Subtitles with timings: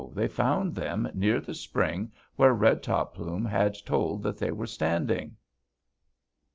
[0.15, 4.65] they found them near the spring where Red Top Plume had told that they were
[4.65, 5.35] standing."